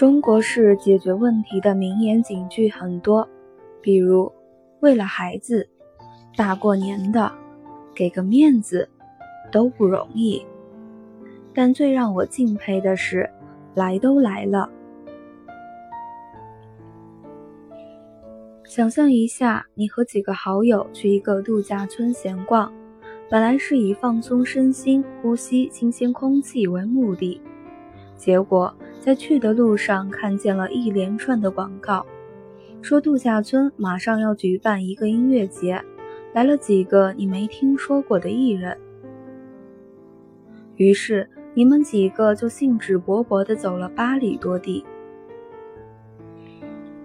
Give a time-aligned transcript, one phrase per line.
[0.00, 3.28] 中国式解决问题的名言警句很多，
[3.82, 4.32] 比如
[4.80, 5.68] 为了孩子，
[6.34, 7.30] 大过年的，
[7.94, 8.88] 给个面子
[9.52, 10.42] 都不容易。
[11.52, 13.28] 但最让我敬佩的是，
[13.74, 14.70] 来都来了。
[18.64, 22.72] 想象一下，你和几个好友去一个度假村闲逛，
[23.28, 27.38] 本来是以放松身心、呼吸新鲜空气为目的，
[28.20, 32.04] 结果在去的路上看见了一连串的广告，
[32.82, 35.82] 说度假村马上要举办一个音乐节，
[36.34, 38.76] 来了几个你没听说过的艺人，
[40.76, 44.84] 于是你们几个就兴致勃勃地走了八里多地。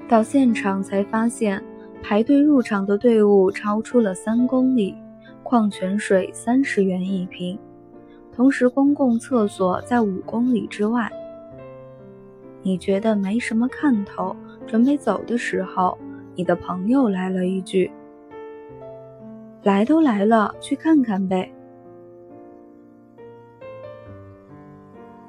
[0.10, 1.64] 到现场才发现，
[2.04, 4.94] 排队入场的队伍超出了三公里，
[5.44, 7.58] 矿泉水三十元一瓶，
[8.36, 11.10] 同时公共厕所在五公里之外。
[12.62, 14.36] 你觉得没什么看头，
[14.68, 15.98] 准备走的时候，
[16.36, 17.90] 你的朋友来了一句
[19.64, 21.52] ：“来都来了，去看看呗。”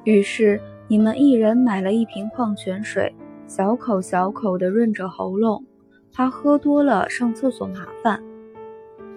[0.04, 3.14] 于是你们一人买了一瓶矿泉水。
[3.48, 5.64] 小口小口地润着喉咙，
[6.12, 8.20] 怕喝多了上厕所麻烦。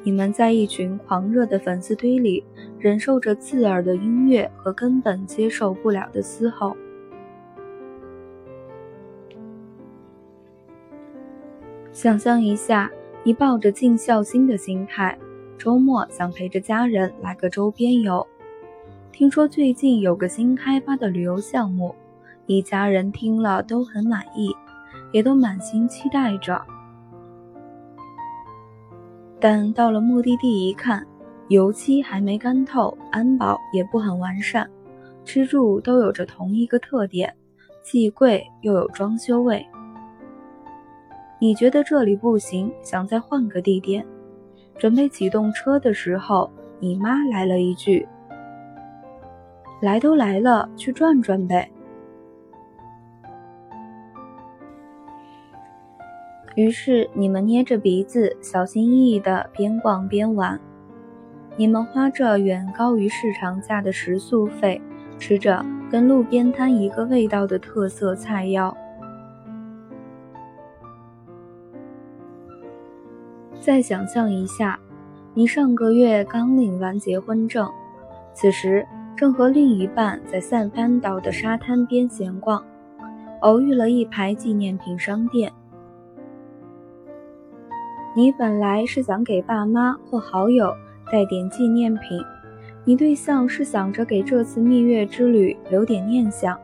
[0.03, 2.43] 你们在一群狂热的粉丝堆里，
[2.79, 6.75] 忍受着刺耳的音乐和根本接受不了的嘶吼。
[11.91, 12.89] 想象一下，
[13.23, 15.17] 你抱着尽孝心的心态，
[15.57, 18.25] 周末想陪着家人来个周边游。
[19.11, 21.93] 听说最近有个新开发的旅游项目。
[22.45, 24.55] 一家人听了都很满意，
[25.11, 26.59] 也都满心期待着。
[29.39, 31.05] 但到了目的地一看，
[31.47, 34.69] 油漆还没干透，安保也不很完善，
[35.23, 37.33] 吃住都有着同一个特点，
[37.81, 39.65] 既贵又有装修味。
[41.39, 44.05] 你觉得这里不行，想再换个地点，
[44.77, 48.05] 准备启动车的时候，你妈来了一句
[49.81, 51.71] ：“来都来了，去转转呗。”
[56.55, 60.59] 于是你们捏着鼻子，小心翼翼地边逛边玩。
[61.55, 64.81] 你们花着远高于市场价的食宿费，
[65.17, 68.73] 吃着跟路边摊一个味道的特色菜肴。
[73.61, 74.79] 再想象一下，
[75.33, 77.69] 你上个月刚领完结婚证，
[78.33, 78.85] 此时
[79.15, 82.63] 正和另一半在塞班岛的沙滩边闲逛，
[83.41, 85.51] 偶遇了一排纪念品商店。
[88.19, 90.75] 你本来是想给爸妈或好友
[91.09, 92.21] 带点纪念品，
[92.83, 96.59] 你对象是想着给这次蜜月之旅留点念想。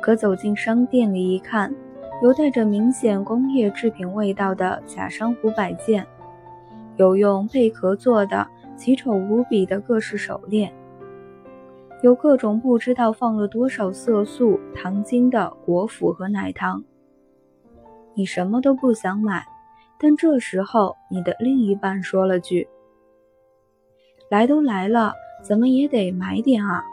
[0.00, 1.74] 可走进商店里一看，
[2.22, 6.06] 有带着明显工业制品味道的假珊瑚摆件，
[6.98, 10.72] 有用贝壳做的奇丑无比的各式手链，
[12.00, 16.84] 有各种不知道放了多少色素、糖精的果脯和奶糖。
[18.14, 19.44] 你什么都不想买。
[20.00, 22.68] 但这时候，你的另一半说了句
[24.30, 26.84] ：“来都来了，怎么也得买点啊。”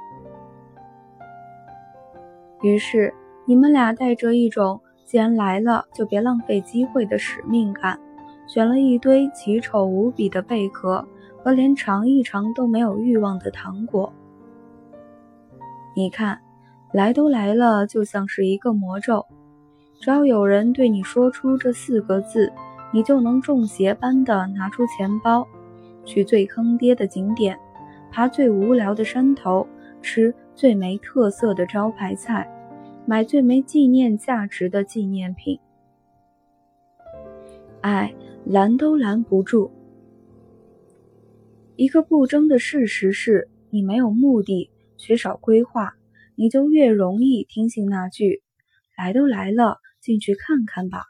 [2.64, 3.14] 于是，
[3.46, 8.00] 你们俩带着一种“既然来了，就别浪费机会”的使命感，
[8.48, 11.08] 选了一堆奇丑无比的贝壳
[11.44, 14.12] 和连尝一尝都没有欲望的糖果。
[15.96, 16.42] 你看，
[16.92, 19.24] 来都来了，就像是一个魔咒，
[20.02, 22.52] 只要有人对你说出这四个字。
[22.96, 25.46] 你就能中邪般的拿出钱包，
[26.06, 27.60] 去最坑爹的景点，
[28.10, 29.68] 爬最无聊的山头，
[30.02, 32.50] 吃最没特色的招牌菜，
[33.06, 35.60] 买最没纪念价值的纪念品。
[37.82, 39.70] 爱拦都拦不住。
[41.76, 45.96] 一个不争的事实是，你没有目的，缺少规划，
[46.36, 48.42] 你就越容易听信那句
[48.98, 51.08] “来都来了，进去看看吧”。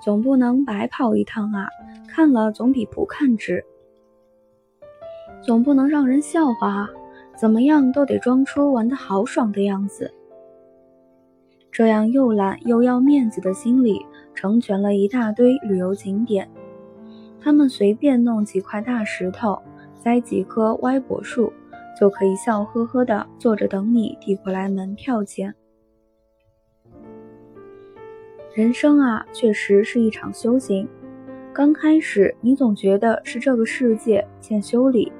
[0.00, 1.68] 总不能白跑一趟啊！
[2.08, 3.64] 看了总比不看值。
[5.42, 6.90] 总不能让人笑话啊！
[7.36, 10.12] 怎么样都得装出玩得好爽的样子。
[11.70, 14.04] 这样又懒又要面子的心理，
[14.34, 16.50] 成全了一大堆旅游景点。
[17.40, 19.58] 他们随便弄几块大石头，
[19.98, 21.52] 栽几棵歪脖树，
[21.98, 25.54] 就可以笑呵呵地坐着等你递过来门票钱。
[28.60, 30.86] 人生啊，确实是一场修行。
[31.50, 35.10] 刚开始，你总觉得是这个世界欠修理，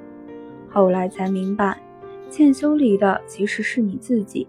[0.69, 1.75] 后来才明白，
[2.29, 4.47] 欠修理的其实是你自己。